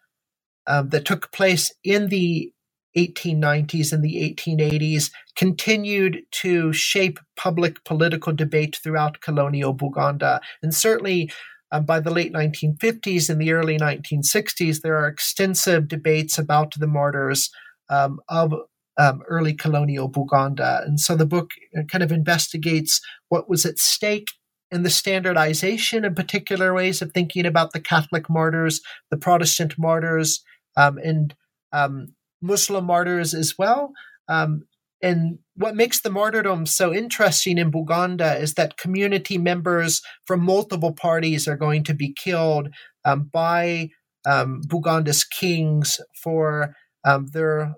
[0.67, 2.53] um, that took place in the
[2.97, 10.41] 1890s and the 1880s continued to shape public political debate throughout colonial Buganda.
[10.63, 11.31] And certainly
[11.73, 16.89] uh, by the late 1950s and the early 1960s, there are extensive debates about the
[16.89, 17.51] martyrs
[17.89, 18.55] um, of
[18.99, 20.85] um, early colonial Buganda.
[20.85, 24.29] And so the book uh, kind of investigates what was at stake
[24.71, 30.43] in the standardization of particular ways of thinking about the Catholic martyrs, the Protestant martyrs,
[30.77, 31.35] um, and
[31.73, 33.93] um, Muslim martyrs as well.
[34.29, 34.65] Um,
[35.03, 40.93] and what makes the martyrdom so interesting in Buganda is that community members from multiple
[40.93, 42.69] parties are going to be killed
[43.05, 43.89] um, by
[44.27, 47.75] um, Buganda's kings for um, their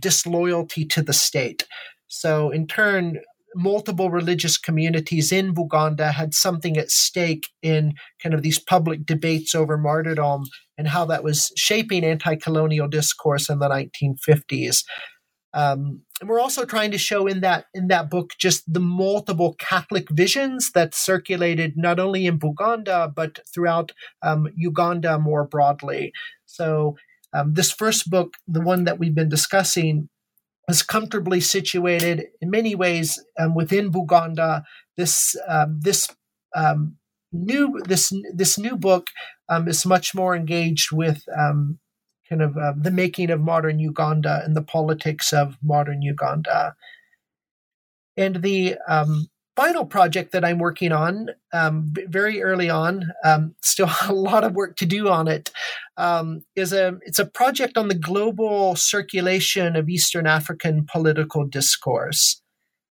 [0.00, 1.66] disloyalty to the state.
[2.08, 3.20] So, in turn,
[3.56, 9.54] multiple religious communities in Buganda had something at stake in kind of these public debates
[9.54, 10.44] over martyrdom
[10.76, 14.84] and how that was shaping anti colonial discourse in the 1950s.
[15.54, 19.54] Um, and we're also trying to show in that in that book just the multiple
[19.58, 23.92] Catholic visions that circulated not only in Buganda but throughout
[24.22, 26.12] um, Uganda more broadly.
[26.44, 26.96] So
[27.32, 30.08] um, this first book, the one that we've been discussing,
[30.68, 34.64] is comfortably situated in many ways um, within Buganda.
[34.96, 36.08] This um, this
[36.54, 36.96] um,
[37.32, 39.08] new this this new book
[39.48, 41.78] um, is much more engaged with um,
[42.28, 46.74] kind of uh, the making of modern Uganda and the politics of modern Uganda.
[48.16, 48.76] And the
[49.56, 54.54] final project that I'm working on, um, very early on, um, still a lot of
[54.54, 55.50] work to do on it,
[55.96, 62.42] um, is a it's a project on the global circulation of Eastern African political discourse.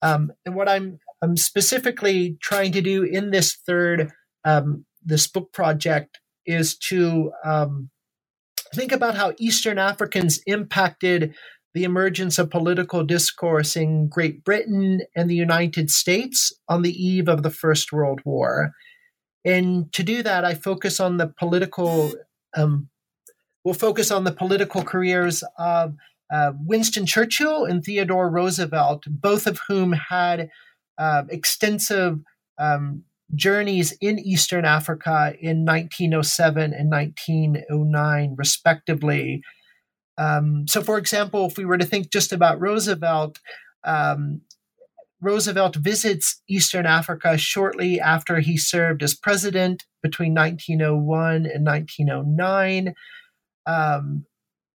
[0.02, 4.11] Um, and what I'm I'm specifically trying to do in this third
[4.44, 7.90] um, this book project is to um,
[8.74, 11.34] think about how Eastern Africans impacted
[11.77, 17.29] the emergence of political discourse in Great Britain and the United States on the eve
[17.29, 18.72] of the First World War.
[19.45, 22.14] And to do that, I focus on the political,
[22.57, 22.89] um,
[23.62, 25.97] we'll focus on the political careers of
[26.33, 30.49] uh, Winston Churchill and Theodore Roosevelt, both of whom had
[30.97, 32.20] uh, extensive
[32.57, 33.03] um,
[33.35, 39.43] journeys in Eastern Africa in 1907 and 1909, respectively.
[40.18, 43.38] Um, so, for example, if we were to think just about Roosevelt,
[43.84, 44.40] um,
[45.20, 52.94] Roosevelt visits Eastern Africa shortly after he served as president between 1901 and 1909.
[53.66, 54.26] Um,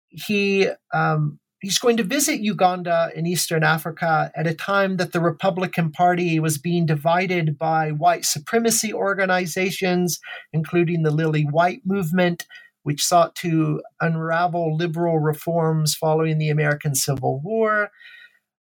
[0.09, 5.19] he um, he's going to visit Uganda in Eastern Africa at a time that the
[5.19, 10.19] Republican Party was being divided by white supremacy organizations,
[10.53, 12.45] including the Lily White movement
[12.83, 17.89] which sought to unravel liberal reforms following the American Civil War.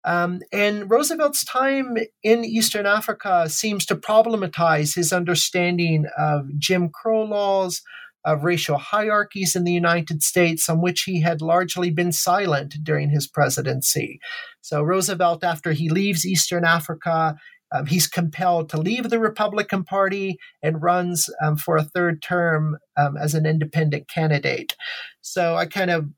[0.03, 7.23] Um, and Roosevelt's time in Eastern Africa seems to problematize his understanding of Jim Crow
[7.23, 7.81] laws,
[8.25, 13.09] of racial hierarchies in the United States, on which he had largely been silent during
[13.09, 14.19] his presidency.
[14.61, 17.35] So, Roosevelt, after he leaves Eastern Africa,
[17.75, 22.77] um, he's compelled to leave the Republican Party and runs um, for a third term
[22.97, 24.75] um, as an independent candidate.
[25.21, 26.09] So I kind of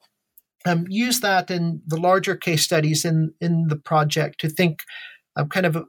[0.65, 4.79] um, use that in the larger case studies in, in the project to think
[5.35, 5.85] um, kind of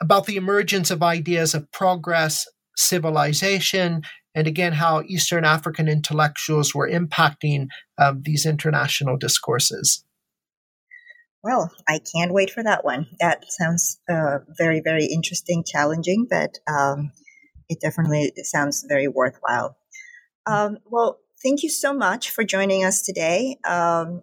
[0.00, 2.46] about the emergence of ideas of progress,
[2.76, 4.02] civilization,
[4.34, 7.66] and again, how Eastern African intellectuals were impacting
[7.98, 10.04] um, these international discourses.
[11.42, 13.08] Well, I can't wait for that one.
[13.18, 17.10] That sounds uh, very, very interesting, challenging, but um,
[17.68, 19.76] it definitely sounds very worthwhile.
[20.46, 23.56] Um, well, thank you so much for joining us today.
[23.64, 24.22] Um,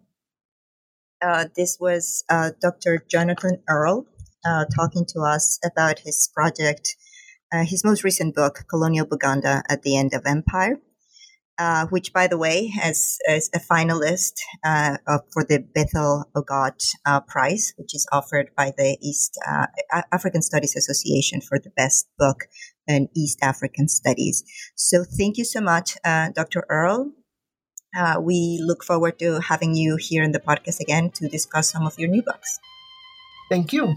[1.21, 3.03] uh, this was uh, Dr.
[3.09, 4.07] Jonathan Earle
[4.45, 6.95] uh, talking to us about his project,
[7.53, 10.79] uh, his most recent book, Colonial Buganda at the End of Empire
[11.59, 14.33] uh, which, by the way, has is a finalist
[14.63, 14.97] uh,
[15.33, 19.67] for the Bethwell Ogot uh, Prize, which is offered by the East uh,
[20.11, 22.45] African Studies Association for the best book
[22.87, 24.43] in East African Studies.
[24.75, 26.65] So, thank you so much, uh, Dr.
[26.69, 27.11] Earle.
[28.21, 31.99] We look forward to having you here in the podcast again to discuss some of
[31.99, 32.59] your new books.
[33.49, 33.95] Thank you.